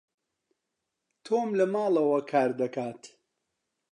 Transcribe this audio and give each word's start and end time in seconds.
تۆم 1.25 1.49
لە 1.59 1.65
ماڵەوە 1.73 2.19
کار 2.31 2.51
دەکات. 2.61 3.01